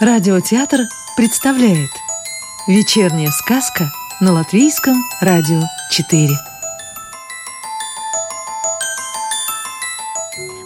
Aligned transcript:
Радиотеатр 0.00 0.82
представляет 1.16 1.90
Вечерняя 2.68 3.30
сказка 3.30 3.86
на 4.20 4.32
Латвийском 4.32 4.94
радио 5.20 5.60
4 5.90 6.28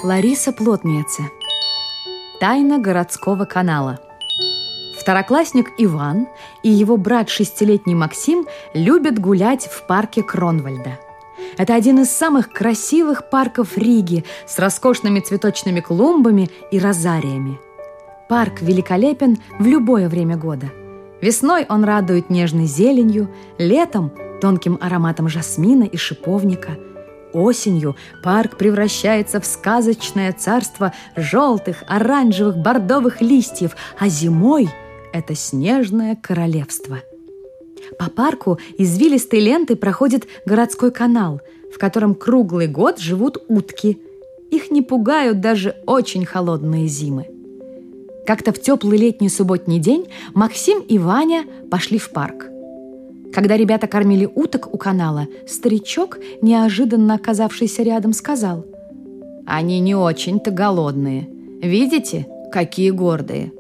Лариса 0.02 0.52
Плотница. 0.52 1.22
Тайна 2.40 2.78
городского 2.78 3.46
канала. 3.46 4.00
Второклассник 5.00 5.72
Иван 5.78 6.28
и 6.62 6.68
его 6.68 6.98
брат 6.98 7.30
шестилетний 7.30 7.94
Максим 7.94 8.46
любят 8.74 9.18
гулять 9.18 9.64
в 9.64 9.86
парке 9.86 10.22
Кронвальда. 10.22 11.00
Это 11.56 11.74
один 11.74 12.00
из 12.00 12.10
самых 12.10 12.50
красивых 12.50 13.30
парков 13.30 13.78
Риги 13.78 14.26
с 14.46 14.58
роскошными 14.58 15.20
цветочными 15.20 15.80
клумбами 15.80 16.50
и 16.70 16.78
розариями– 16.78 17.58
Парк 18.32 18.62
великолепен 18.62 19.36
в 19.58 19.66
любое 19.66 20.08
время 20.08 20.38
года. 20.38 20.72
Весной 21.20 21.66
он 21.68 21.84
радует 21.84 22.30
нежной 22.30 22.64
зеленью, 22.64 23.28
летом– 23.58 24.10
тонким 24.40 24.78
ароматом 24.80 25.28
жасмина 25.28 25.82
и 25.82 25.98
шиповника. 25.98 26.78
Осенью 27.34 27.94
парк 28.24 28.56
превращается 28.56 29.38
в 29.38 29.44
сказочное 29.44 30.32
царство 30.32 30.94
желтых, 31.14 31.84
оранжевых, 31.86 32.56
бордовых 32.56 33.20
листьев, 33.20 33.76
а 33.98 34.08
зимой– 34.08 34.70
это 35.12 35.34
снежное 35.34 36.16
королевство. 36.16 37.00
По 37.98 38.08
парку 38.08 38.58
извилистой 38.78 39.40
лентой 39.40 39.76
проходит 39.76 40.26
городской 40.46 40.90
канал, 40.90 41.42
в 41.70 41.78
котором 41.78 42.14
круглый 42.14 42.66
год 42.66 42.98
живут 42.98 43.44
утки. 43.48 44.00
Их 44.50 44.70
не 44.70 44.80
пугают 44.80 45.42
даже 45.42 45.76
очень 45.84 46.24
холодные 46.24 46.86
зимы. 46.86 47.26
Как-то 48.26 48.52
в 48.52 48.60
теплый 48.60 48.98
летний 48.98 49.28
субботний 49.28 49.78
день 49.78 50.06
Максим 50.34 50.80
и 50.80 50.98
Ваня 50.98 51.44
пошли 51.70 51.98
в 51.98 52.10
парк. 52.10 52.48
Когда 53.32 53.56
ребята 53.56 53.86
кормили 53.86 54.28
уток 54.32 54.72
у 54.72 54.78
канала, 54.78 55.26
старичок, 55.48 56.18
неожиданно 56.42 57.14
оказавшийся 57.14 57.82
рядом, 57.82 58.12
сказал 58.12 58.64
«Они 59.46 59.80
не 59.80 59.94
очень-то 59.94 60.50
голодные. 60.50 61.28
Видите, 61.62 62.26
какие 62.52 62.90
гордые? 62.90 63.52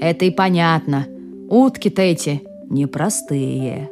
Это 0.00 0.24
и 0.24 0.30
понятно. 0.30 1.06
Утки-то 1.48 2.02
эти 2.02 2.42
непростые. 2.68 3.90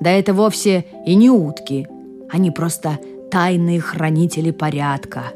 Да 0.00 0.10
это 0.10 0.32
вовсе 0.32 0.84
и 1.06 1.14
не 1.14 1.30
утки. 1.30 1.86
Они 2.30 2.50
просто 2.50 2.98
тайные 3.30 3.80
хранители 3.80 4.50
порядка. 4.50 5.32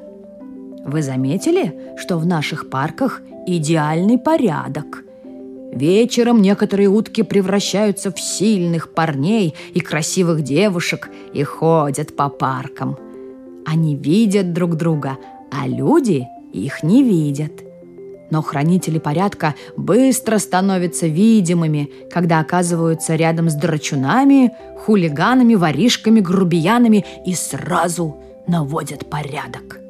Вы 0.85 1.03
заметили, 1.03 1.97
что 1.97 2.19
в 2.19 2.27
наших 2.27 2.69
парках– 2.69 3.23
идеальный 3.47 4.19
порядок. 4.19 5.03
Вечером 5.73 6.43
некоторые 6.43 6.89
утки 6.89 7.23
превращаются 7.23 8.13
в 8.13 8.21
сильных 8.21 8.93
парней 8.93 9.55
и 9.73 9.81
красивых 9.81 10.43
девушек 10.43 11.09
и 11.33 11.43
ходят 11.43 12.15
по 12.15 12.29
паркам. 12.29 12.99
Они 13.67 13.97
видят 13.97 14.53
друг 14.53 14.77
друга, 14.77 15.17
а 15.51 15.67
люди 15.67 16.29
их 16.53 16.83
не 16.83 17.03
видят. 17.03 17.53
Но 18.31 18.43
хранители 18.43 18.99
порядка 18.99 19.55
быстро 19.77 20.39
становятся 20.39 21.07
видимыми, 21.07 21.91
когда 22.13 22.41
оказываются 22.41 23.17
рядом 23.17 23.49
с 23.49 23.55
драчунами, 23.55 24.53
хулиганами, 24.85 25.55
воришками, 25.55 26.21
грубиянами 26.21 27.05
и 27.25 27.35
сразу 27.35 28.17
наводят 28.47 29.09
порядок. 29.09 29.84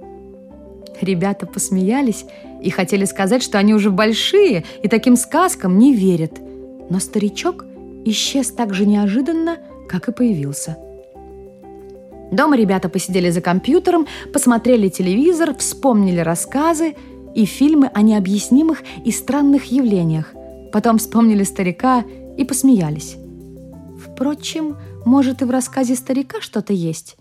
Ребята 1.01 1.47
посмеялись 1.47 2.25
и 2.63 2.71
хотели 2.71 3.05
сказать, 3.05 3.43
что 3.43 3.59
они 3.59 3.75
уже 3.75 3.91
большие 3.91 4.65
и 4.83 4.89
таким 4.89 5.17
сказкам 5.17 5.79
не 5.79 5.95
верят. 5.95 6.41
Но 6.91 7.01
старичок 7.01 7.65
исчез 8.05 8.51
так 8.51 8.75
же 8.75 8.87
неожиданно, 8.87 9.59
как 9.89 10.09
и 10.09 10.13
появился. 10.13 10.77
Дома 12.31 12.57
ребята 12.57 12.89
посидели 12.89 13.31
за 13.31 13.41
компьютером, 13.41 14.07
посмотрели 14.33 14.89
телевизор, 14.89 15.55
вспомнили 15.57 16.21
рассказы 16.21 16.95
и 17.35 17.45
фильмы 17.45 17.91
о 17.93 18.03
необъяснимых 18.03 18.83
и 19.05 19.11
странных 19.11 19.65
явлениях. 19.67 20.33
Потом 20.73 20.99
вспомнили 20.99 21.45
старика 21.45 22.05
и 22.37 22.45
посмеялись. 22.45 23.17
Впрочем, 24.05 24.77
может 25.05 25.43
и 25.43 25.45
в 25.45 25.51
рассказе 25.51 25.95
старика 25.95 26.41
что-то 26.41 26.73
есть. 26.73 27.17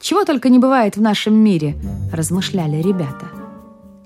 Чего 0.00 0.24
только 0.24 0.48
не 0.48 0.58
бывает 0.58 0.96
в 0.96 1.00
нашем 1.00 1.34
мире, 1.34 1.76
размышляли 2.12 2.80
ребята. 2.80 3.26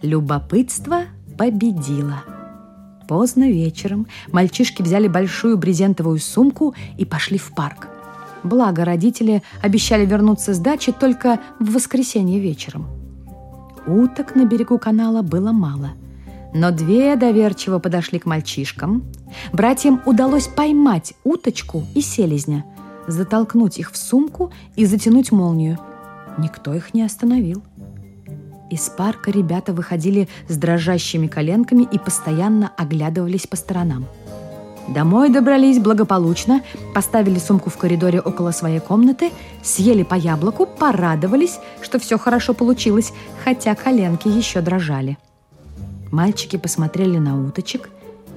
Любопытство 0.01 1.03
победило. 1.37 2.23
Поздно 3.07 3.51
вечером 3.51 4.07
мальчишки 4.29 4.81
взяли 4.81 5.07
большую 5.07 5.59
брезентовую 5.59 6.19
сумку 6.19 6.75
и 6.97 7.05
пошли 7.05 7.37
в 7.37 7.55
парк. 7.55 7.89
Благо, 8.43 8.85
родители 8.85 9.43
обещали 9.63 10.07
вернуться 10.07 10.55
с 10.55 10.59
дачи 10.59 10.93
только 10.93 11.41
в 11.61 11.75
воскресенье 11.75 12.41
вечером. 12.41 12.87
Уток 13.87 14.35
на 14.35 14.47
берегу 14.47 14.79
канала 14.79 15.23
было 15.23 15.53
мало. 15.53 15.91
Но 16.55 16.71
две 16.71 17.17
доверчиво 17.17 17.79
подошли 17.79 18.19
к 18.19 18.27
мальчишкам. 18.27 19.05
Братьям 19.53 20.01
удалось 20.07 20.49
поймать 20.49 21.13
уточку 21.23 21.85
и 21.95 22.01
селезня– 22.01 22.65
затолкнуть 23.07 23.79
их 23.79 23.93
в 23.93 23.97
сумку 23.97 24.53
и 24.77 24.85
затянуть 24.85 25.33
молнию. 25.33 25.79
Никто 26.39 26.75
их 26.75 26.95
не 26.95 27.03
остановил. 27.03 27.63
Из 28.71 28.89
парка 28.89 29.31
ребята 29.31 29.75
выходили 29.75 30.29
с 30.49 30.57
дрожащими 30.57 31.27
коленками 31.27 31.87
и 31.91 31.99
постоянно 31.99 32.73
оглядывались 32.77 33.47
по 33.47 33.57
сторонам. 33.57 34.07
Домой 34.89 35.29
добрались 35.29 35.79
благополучно, 35.79 36.63
поставили 36.95 37.39
сумку 37.39 37.71
в 37.71 37.77
коридоре 37.77 38.21
около 38.21 38.51
своей 38.51 38.81
комнаты, 38.81 39.31
съели 39.63 40.03
по 40.03 40.15
яблоку, 40.15 40.67
порадовались, 40.67 41.61
что 41.83 41.99
все 41.99 42.19
хорошо 42.19 42.55
получилось, 42.55 43.13
хотя 43.45 43.75
коленки 43.75 44.27
еще 44.27 44.61
дрожали. 44.61 45.19
Мальчики 46.11 46.57
посмотрели 46.57 47.19
на 47.19 47.47
уточек, 47.47 47.91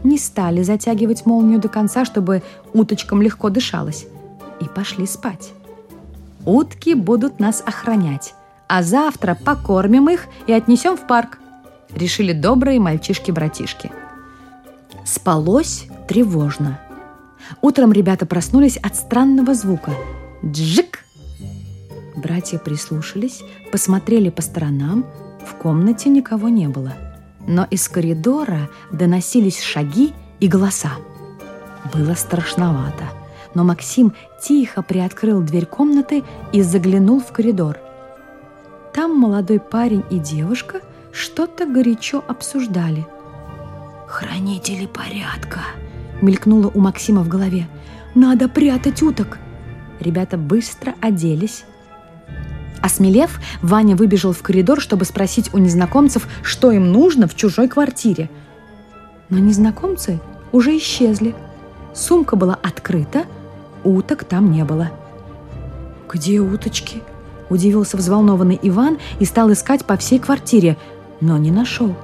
не 0.04 0.18
стали 0.20 0.62
затягивать 0.62 1.26
молнию 1.26 1.60
до 1.60 1.68
конца, 1.68 2.06
чтобы 2.06 2.44
уточкам 2.74 3.22
легко 3.22 3.50
дышалось 3.50 4.06
и 4.60 4.66
пошли 4.66 5.06
спать. 5.06 5.52
Утки 6.46 6.94
будут 6.94 7.40
нас 7.40 7.64
охранять, 7.66 8.36
а 8.68 8.84
завтра 8.84 9.36
покормим 9.36 10.10
их 10.10 10.28
и 10.46 10.54
отнесем 10.54 10.96
в 10.96 11.08
парк, 11.08 11.40
решили 11.96 12.34
добрые 12.34 12.80
мальчишки-братишки. 12.80 13.92
Спалось 15.04 15.88
тревожно. 16.08 16.80
Утром 17.62 17.92
ребята 17.92 18.26
проснулись 18.26 18.78
от 18.78 18.96
странного 18.96 19.54
звука. 19.54 19.92
Джик! 20.44 21.04
Братья 22.16 22.60
прислушались, 22.60 23.42
посмотрели 23.72 24.30
по 24.30 24.42
сторонам. 24.42 25.06
В 25.46 25.54
комнате 25.56 26.10
никого 26.10 26.50
не 26.50 26.68
было. 26.68 26.94
Но 27.48 27.68
из 27.70 27.88
коридора 27.88 28.70
доносились 28.92 29.62
шаги 29.62 30.14
и 30.40 30.48
голоса. 30.48 30.92
Было 31.94 32.14
страшновато– 32.16 33.04
но 33.56 33.64
Максим 33.64 34.14
тихо 34.40 34.84
приоткрыл 34.84 35.42
дверь 35.42 35.66
комнаты 35.66 36.24
и 36.54 36.62
заглянул 36.62 37.20
в 37.20 37.32
коридор. 37.32 37.78
Там 38.94 39.18
молодой 39.18 39.60
парень 39.60 40.04
и 40.12 40.20
девушка 40.20 40.82
что-то 41.12 41.66
горячо 41.66 42.24
обсуждали. 42.28 43.08
«Хранители 44.08 44.86
порядка!»— 44.86 45.62
мелькнуло 46.22 46.70
у 46.74 46.80
Максима 46.80 47.24
в 47.24 47.28
голове. 47.28 47.68
«Надо 48.14 48.48
прятать 48.48 49.02
уток!» 49.02 49.40
Ребята 50.00 50.38
быстро 50.38 50.94
оделись. 51.02 51.66
Осмелев, 52.82 53.40
Ваня 53.62 53.96
выбежал 53.96 54.32
в 54.34 54.42
коридор, 54.44 54.80
чтобы 54.80 55.06
спросить 55.06 55.54
у 55.54 55.58
незнакомцев, 55.58 56.28
что 56.44 56.72
им 56.72 56.92
нужно 56.92 57.28
в 57.28 57.36
чужой 57.36 57.68
квартире. 57.68 58.30
Но 59.30 59.40
незнакомцы 59.40 60.20
уже 60.52 60.78
исчезли. 60.78 61.34
Сумка 61.94 62.36
была 62.36 62.56
открыта, 62.62 63.26
Уток 63.86 64.24
там 64.24 64.52
не 64.52 64.66
было. 64.66 64.90
«Где 66.12 66.40
уточки?»– 66.40 67.04
удивился 67.50 67.98
взволнованный 67.98 68.60
Иван 68.64 68.98
и 69.20 69.26
стал 69.26 69.52
искать 69.52 69.86
по 69.86 69.96
всей 69.96 70.18
квартире, 70.18 70.76
но 71.22 71.38
не 71.38 71.52
нашел. 71.52 71.96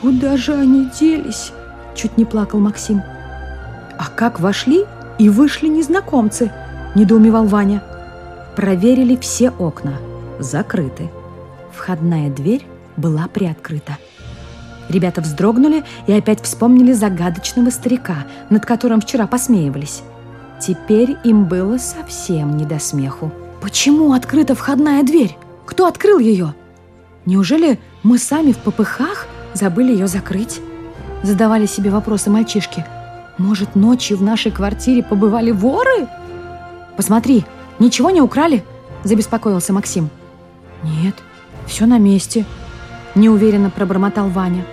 «Куда 0.00 0.36
же 0.36 0.54
они 0.54 0.88
делись?»– 0.98 1.52
чуть 1.96 2.16
не 2.16 2.24
плакал 2.24 2.60
Максим. 2.60 3.02
«А 3.98 4.06
как 4.14 4.38
вошли 4.38 4.84
и 5.18 5.28
вышли 5.28 5.66
незнакомцы?»– 5.66 6.52
недоумевал 6.94 7.46
Ваня. 7.46 7.82
Проверили 8.54 9.16
все 9.16 9.50
окна. 9.50 9.94
Закрыты. 10.38 11.10
Входная 11.72 12.30
дверь 12.30 12.64
была 12.96 13.26
приоткрыта. 13.26 13.98
Ребята 14.88 15.22
вздрогнули 15.22 15.82
и 16.06 16.12
опять 16.12 16.40
вспомнили 16.42 16.92
загадочного 16.92 17.70
старика, 17.70 18.26
над 18.48 18.64
которым 18.64 19.00
вчера 19.00 19.26
посмеивались. 19.26 20.02
Теперь 20.60 21.16
им 21.24 21.44
было 21.44 21.78
совсем 21.78 22.56
не 22.56 22.64
до 22.64 22.78
смеху. 22.78 23.30
Почему 23.60 24.12
открыта 24.12 24.54
входная 24.54 25.02
дверь? 25.02 25.36
Кто 25.66 25.86
открыл 25.86 26.18
ее? 26.18 26.54
Неужели 27.24 27.78
мы 28.02 28.18
сами 28.18 28.52
в 28.52 28.58
попыхах 28.58 29.26
забыли 29.52 29.92
ее 29.92 30.06
закрыть? 30.06 30.60
Задавали 31.22 31.66
себе 31.66 31.90
вопросы 31.90 32.30
мальчишки. 32.30 32.84
Может, 33.38 33.74
ночью 33.74 34.16
в 34.16 34.22
нашей 34.22 34.50
квартире 34.50 35.02
побывали 35.02 35.50
воры? 35.50 36.08
Посмотри, 36.96 37.44
ничего 37.78 38.10
не 38.10 38.22
украли? 38.22 38.64
Забеспокоился 39.04 39.72
Максим. 39.72 40.08
Нет, 40.82 41.14
все 41.66 41.86
на 41.86 41.98
месте, 41.98 42.44
неуверенно 43.14 43.70
пробормотал 43.70 44.28
Ваня. 44.28 44.64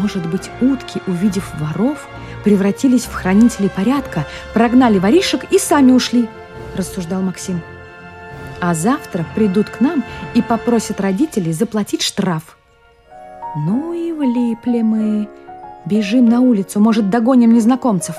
Может 0.00 0.26
быть, 0.26 0.50
утки, 0.60 1.00
увидев 1.06 1.52
воров, 1.60 2.08
превратились 2.48 3.04
в 3.04 3.12
хранителей 3.12 3.68
порядка, 3.68 4.24
прогнали 4.54 4.98
воришек 4.98 5.52
и 5.52 5.58
сами 5.58 5.92
ушли, 5.92 6.30
рассуждал 6.76 7.20
Максим. 7.20 7.60
А 8.58 8.72
завтра 8.72 9.26
придут 9.34 9.68
к 9.68 9.82
нам 9.82 10.02
и 10.32 10.40
попросят 10.40 10.98
родителей 10.98 11.52
заплатить 11.52 12.00
штраф. 12.00 12.56
Ну 13.54 13.92
и 13.92 14.12
влипли 14.12 14.80
мы. 14.80 15.28
Бежим 15.84 16.26
на 16.26 16.40
улицу, 16.40 16.80
может, 16.80 17.10
догоним 17.10 17.52
незнакомцев. 17.52 18.16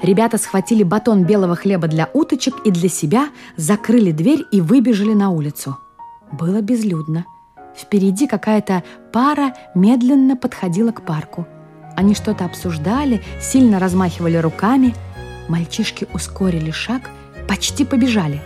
Ребята 0.00 0.38
схватили 0.38 0.82
батон 0.82 1.24
белого 1.24 1.54
хлеба 1.54 1.88
для 1.88 2.08
уточек 2.14 2.54
и 2.64 2.70
для 2.70 2.88
себя, 2.88 3.28
закрыли 3.58 4.12
дверь 4.12 4.46
и 4.50 4.62
выбежали 4.62 5.12
на 5.12 5.28
улицу. 5.28 5.76
Было 6.32 6.62
безлюдно. 6.62 7.26
Впереди 7.76 8.26
какая-то 8.28 8.82
пара 9.12 9.52
медленно 9.74 10.38
подходила 10.38 10.90
к 10.90 11.04
парку. 11.04 11.46
Они 11.98 12.14
что-то 12.14 12.44
обсуждали, 12.44 13.22
сильно 13.40 13.80
размахивали 13.80 14.36
руками. 14.36 14.94
Мальчишки 15.48 16.06
ускорили 16.14 16.70
шаг, 16.70 17.10
почти 17.48 17.84
побежали. 17.84 18.40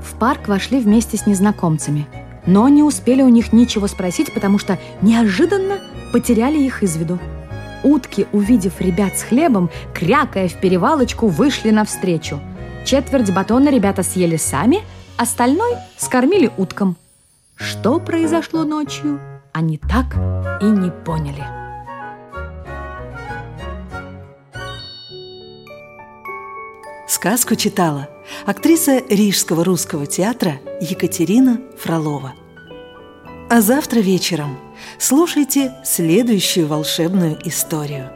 В 0.00 0.14
парк 0.14 0.48
вошли 0.48 0.80
вместе 0.80 1.18
с 1.18 1.26
незнакомцами, 1.26 2.06
но 2.46 2.66
не 2.70 2.82
успели 2.82 3.20
у 3.20 3.28
них 3.28 3.52
ничего 3.52 3.86
спросить, 3.86 4.32
потому 4.32 4.58
что 4.58 4.78
неожиданно 5.02 5.76
потеряли 6.10 6.56
их 6.56 6.82
из 6.82 6.96
виду. 6.96 7.18
Утки, 7.82 8.26
увидев 8.32 8.80
ребят 8.80 9.18
с 9.18 9.24
хлебом, 9.24 9.68
крякая 9.92 10.48
в 10.48 10.54
перевалочку, 10.54 11.26
вышли 11.26 11.68
навстречу. 11.68 12.40
Четверть 12.86 13.30
батона 13.30 13.68
ребята 13.68 14.04
съели 14.04 14.38
сами, 14.38 14.78
остальной 15.18 15.74
скормили 15.98 16.50
уткам. 16.56 16.96
Что 17.56 18.00
произошло 18.00 18.64
ночью, 18.64 19.20
они 19.52 19.76
так 19.76 20.06
и 20.62 20.64
не 20.64 20.90
поняли. 20.90 21.65
Сказку 27.26 27.56
читала 27.56 28.08
актриса 28.44 29.02
Рижского 29.10 29.64
русского 29.64 30.06
театра 30.06 30.60
Екатерина 30.80 31.60
Фролова. 31.76 32.34
А 33.50 33.60
завтра 33.60 33.98
вечером 33.98 34.56
слушайте 35.00 35.74
следующую 35.84 36.68
волшебную 36.68 37.36
историю 37.42 38.12